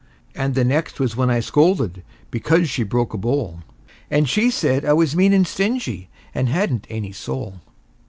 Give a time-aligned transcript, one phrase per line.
[0.33, 2.01] And the next was when I scolded
[2.31, 3.59] because she broke a bowl;
[4.09, 7.61] And she said I was mean and stingy, and hadn't any soul.